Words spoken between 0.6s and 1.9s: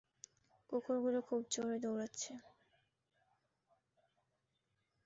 কুকুরগুলো খুব জোরে